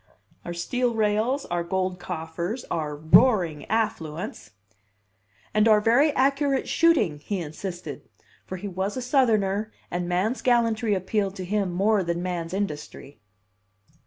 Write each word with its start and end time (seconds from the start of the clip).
"Our 0.43 0.53
steel 0.55 0.95
rails, 0.95 1.45
our 1.45 1.63
gold 1.63 1.99
coffers, 1.99 2.65
our 2.71 2.95
roaring 2.95 3.65
affluence." 3.65 4.49
"And 5.53 5.67
our 5.67 5.79
very 5.79 6.11
accurate 6.13 6.67
shooting!" 6.67 7.19
he 7.19 7.39
insisted; 7.39 8.09
for 8.43 8.57
he 8.57 8.67
was 8.67 8.97
a 8.97 9.01
Southerner, 9.03 9.71
and 9.91 10.09
man's 10.09 10.41
gallantry 10.41 10.95
appealed 10.95 11.35
to 11.35 11.45
him 11.45 11.71
more 11.71 12.03
than 12.03 12.23
man's 12.23 12.51
industry. 12.51 13.19